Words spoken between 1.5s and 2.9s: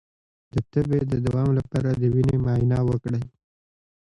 لپاره د وینې معاینه